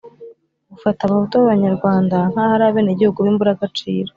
ufata 0.75 0.99
abahutu 1.03 1.33
b'abanyarwanda 1.37 2.17
nk'aho 2.31 2.51
ari 2.55 2.65
abenegihugu 2.67 3.19
b'imburagaciro 3.21 4.09